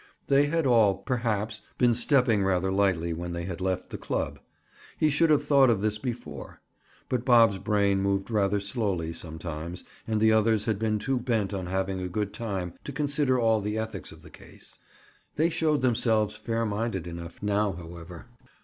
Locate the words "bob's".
7.23-7.59